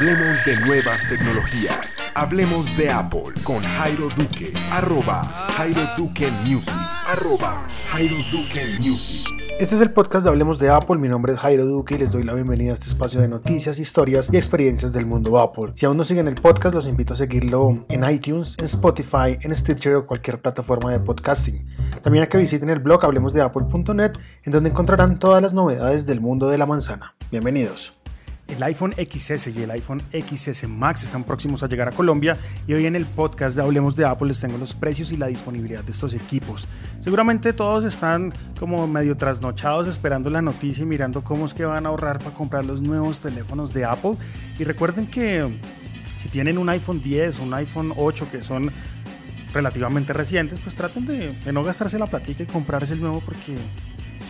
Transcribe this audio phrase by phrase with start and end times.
[0.00, 1.98] Hablemos de nuevas tecnologías.
[2.14, 4.50] Hablemos de Apple con Jairo Duque.
[4.70, 6.72] Arroba Jairo Duque Music.
[7.06, 9.26] Arroba Jairo Duque Music.
[9.58, 12.12] Este es el podcast de Hablemos de Apple, mi nombre es Jairo Duque y les
[12.12, 15.72] doy la bienvenida a este espacio de noticias, historias y experiencias del mundo Apple.
[15.74, 19.54] Si aún no siguen el podcast, los invito a seguirlo en iTunes, en Spotify, en
[19.54, 21.66] Stitcher o cualquier plataforma de podcasting.
[22.02, 24.12] También a que visiten el blog hablemosdeapple.net
[24.44, 27.16] en donde encontrarán todas las novedades del mundo de la manzana.
[27.30, 27.99] Bienvenidos.
[28.50, 32.72] El iPhone XS y el iPhone XS Max están próximos a llegar a Colombia y
[32.72, 35.84] hoy en el podcast de Hablemos de Apple les tengo los precios y la disponibilidad
[35.84, 36.66] de estos equipos.
[37.00, 41.86] Seguramente todos están como medio trasnochados esperando la noticia y mirando cómo es que van
[41.86, 44.16] a ahorrar para comprar los nuevos teléfonos de Apple.
[44.58, 45.60] Y recuerden que
[46.18, 48.72] si tienen un iPhone 10 o un iPhone 8 que son
[49.54, 53.54] relativamente recientes, pues traten de, de no gastarse la platica y comprarse el nuevo porque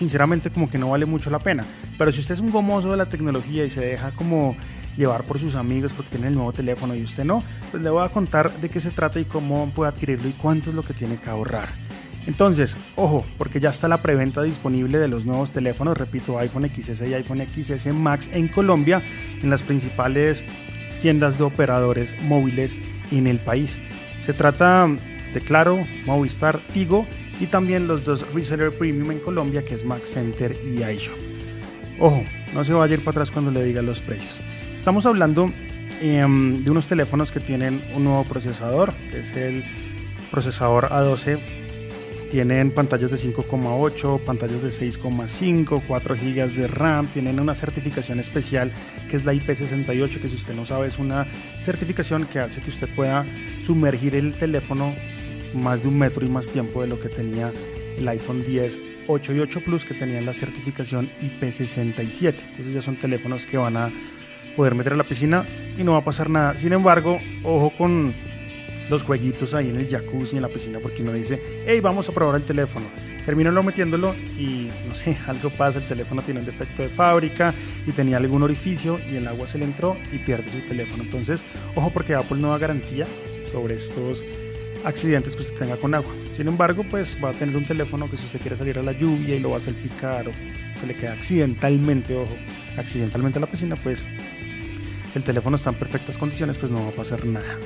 [0.01, 1.63] sinceramente como que no vale mucho la pena.
[1.99, 4.57] Pero si usted es un gomoso de la tecnología y se deja como
[4.97, 8.03] llevar por sus amigos porque tiene el nuevo teléfono y usted no, pues le voy
[8.03, 10.95] a contar de qué se trata y cómo puede adquirirlo y cuánto es lo que
[10.95, 11.69] tiene que ahorrar.
[12.27, 17.03] Entonces, ojo, porque ya está la preventa disponible de los nuevos teléfonos, repito, iPhone XS
[17.03, 19.03] y iPhone XS Max en Colombia,
[19.43, 20.47] en las principales
[21.03, 22.79] tiendas de operadores móviles
[23.11, 23.79] en el país.
[24.23, 24.89] Se trata
[25.35, 27.07] de Claro, Movistar, Tigo
[27.41, 31.19] y también los dos reseller premium en Colombia que es Max Center y iShop.
[31.99, 32.23] Ojo,
[32.55, 34.43] no se vaya a ir para atrás cuando le diga los precios.
[34.77, 35.51] Estamos hablando
[36.01, 39.65] em, de unos teléfonos que tienen un nuevo procesador, que es el
[40.31, 41.39] procesador A12.
[42.31, 48.73] Tienen pantallas de 5,8, pantallas de 6,5, 4 GB de RAM, tienen una certificación especial
[49.11, 51.27] que es la IP68, que si usted no sabe es una
[51.61, 53.27] certificación que hace que usted pueda
[53.63, 54.95] sumergir el teléfono
[55.55, 57.53] más de un metro y más tiempo de lo que tenía
[57.97, 62.35] el iPhone 10 8 y 8 Plus que tenían la certificación IP67.
[62.39, 63.93] Entonces ya son teléfonos que van a
[64.57, 65.47] poder meter a la piscina
[65.77, 66.57] y no va a pasar nada.
[66.57, 68.15] Sin embargo, ojo con
[68.89, 72.13] los jueguitos ahí en el jacuzzi, en la piscina, porque uno dice, hey, vamos a
[72.13, 72.87] probar el teléfono.
[73.25, 77.55] Termino lo metiéndolo y no sé, algo pasa, el teléfono tiene un defecto de fábrica
[77.87, 81.05] y tenía algún orificio y el agua se le entró y pierde su teléfono.
[81.05, 81.45] Entonces,
[81.75, 83.07] ojo porque Apple no da garantía
[83.53, 84.25] sobre estos
[84.85, 86.13] accidentes que usted tenga con agua.
[86.37, 88.93] Sin embargo, pues va a tener un teléfono que si usted quiere salir a la
[88.93, 90.33] lluvia y lo va a salpicar o
[90.79, 92.35] se le queda accidentalmente, ojo,
[92.77, 94.07] accidentalmente a la piscina, pues
[95.11, 97.59] si el teléfono está en perfectas condiciones, pues no va a pasar nada.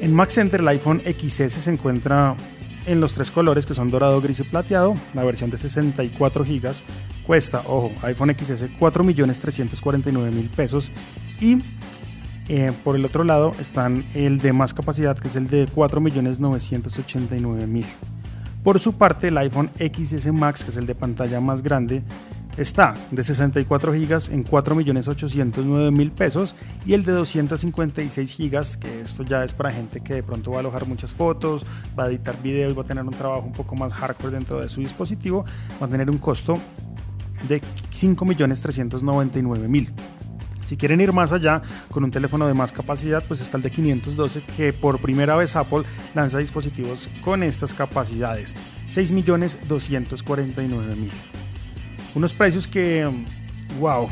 [0.00, 2.36] En Max Center el iPhone XS se encuentra
[2.86, 4.94] en los tres colores que son dorado, gris y plateado.
[5.14, 6.72] La versión de 64 GB
[7.26, 10.92] cuesta, ojo, iPhone XS 4.349.000 pesos
[11.40, 11.62] y
[12.48, 17.84] eh, por el otro lado están el de más capacidad, que es el de 4.989.000.
[18.62, 22.02] Por su parte, el iPhone XS Max, que es el de pantalla más grande,
[22.56, 26.56] está de 64 GB en 4.809.000 pesos
[26.86, 30.58] y el de 256 GB, que esto ya es para gente que de pronto va
[30.58, 31.66] a alojar muchas fotos,
[31.98, 34.60] va a editar videos y va a tener un trabajo un poco más hardcore dentro
[34.60, 35.44] de su dispositivo,
[35.82, 36.58] va a tener un costo
[37.48, 39.88] de 5.399.000.
[40.64, 43.70] Si quieren ir más allá con un teléfono de más capacidad, pues está el de
[43.70, 48.56] 512 que por primera vez Apple lanza dispositivos con estas capacidades.
[48.88, 51.10] 6.249.000.
[52.14, 53.06] Unos precios que,
[53.78, 54.08] wow,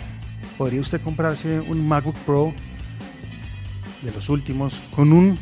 [0.59, 2.53] podría usted comprarse un MacBook Pro
[4.03, 5.39] de los últimos con un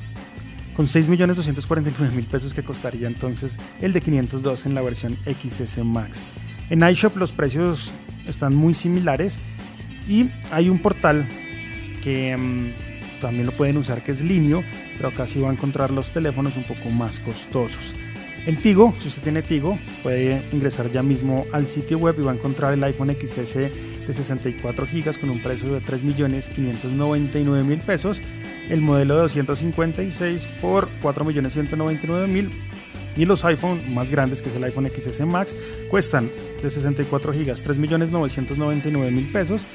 [0.76, 6.22] con 6.249.000 pesos que costaría entonces el de 512 en la versión XS Max.
[6.70, 7.92] En iShop los precios
[8.26, 9.40] están muy similares
[10.08, 11.26] y hay un portal
[12.02, 14.64] que mm, también lo pueden usar que es Linio,
[14.96, 17.94] pero acá sí va a encontrar los teléfonos un poco más costosos.
[18.46, 22.32] En Tigo, si usted tiene Tigo, puede ingresar ya mismo al sitio web y va
[22.32, 28.22] a encontrar el iPhone XS de 64 GB con un precio de 3.599.000 pesos,
[28.70, 32.50] el modelo de 256 por 4.199.000
[33.16, 35.56] y los iPhone más grandes, que es el iPhone XS Max,
[35.88, 36.28] cuestan
[36.62, 39.66] de 64 GB 3.999.000 pesos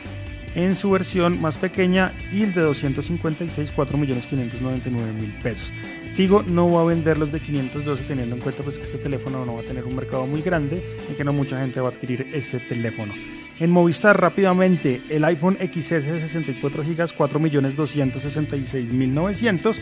[0.55, 5.73] en su versión más pequeña y el de 256 4.599.000 pesos.
[6.15, 9.45] Tigo no va a vender los de 512 teniendo en cuenta pues que este teléfono
[9.45, 10.81] no va a tener un mercado muy grande
[11.11, 13.13] y que no mucha gente va a adquirir este teléfono.
[13.59, 19.81] En Movistar rápidamente el iPhone XS de 64 GB 4.266.900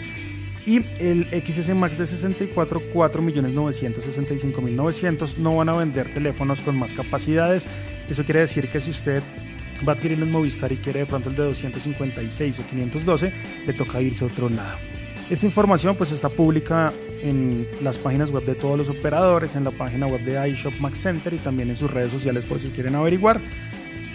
[0.65, 7.68] y el XS Max de 64 4.965.900 no van a vender teléfonos con más capacidades.
[8.10, 9.24] Eso quiere decir que si usted
[9.88, 13.33] va a adquirir un Movistar y quiere de pronto el de 256 o 512,
[13.65, 14.77] le toca irse a otro lado.
[15.30, 19.71] Esta información pues está pública en las páginas web de todos los operadores, en la
[19.71, 22.95] página web de iShop Max Center y también en sus redes sociales por si quieren
[22.95, 23.42] averiguar.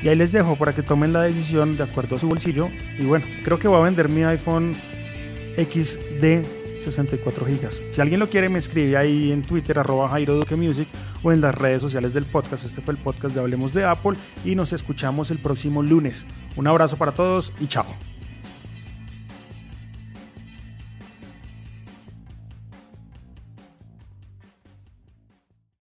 [0.03, 2.71] Y ahí les dejo para que tomen la decisión de acuerdo a su bolsillo.
[2.99, 4.77] Y bueno, creo que voy a vender mi iPhone
[5.59, 6.45] XD
[6.83, 7.93] 64 GB.
[7.93, 10.41] Si alguien lo quiere, me escribe ahí en Twitter, arroba Jairo
[11.23, 12.65] o en las redes sociales del podcast.
[12.65, 16.27] Este fue el podcast de Hablemos de Apple y nos escuchamos el próximo lunes.
[16.57, 18.08] Un abrazo para todos y chao.